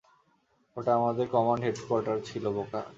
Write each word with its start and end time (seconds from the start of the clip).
ওটা 0.77 0.91
আমাদের 0.95 1.25
command 1.33 1.61
headquarter 1.65 2.17
ছিল, 2.27 2.43
বোকা! 2.55 2.79